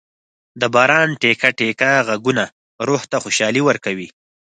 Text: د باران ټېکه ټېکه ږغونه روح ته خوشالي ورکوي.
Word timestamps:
د 0.59 0.61
باران 0.73 1.09
ټېکه 1.21 1.49
ټېکه 1.57 1.89
ږغونه 2.07 2.45
روح 2.87 3.01
ته 3.11 3.17
خوشالي 3.23 3.61
ورکوي. 3.65 4.07